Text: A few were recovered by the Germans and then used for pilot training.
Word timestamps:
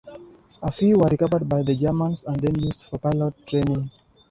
A 0.63 0.71
few 0.71 0.97
were 0.97 1.09
recovered 1.09 1.47
by 1.47 1.61
the 1.61 1.75
Germans 1.75 2.23
and 2.23 2.35
then 2.39 2.59
used 2.59 2.81
for 2.85 2.97
pilot 2.97 3.35
training. 3.45 3.91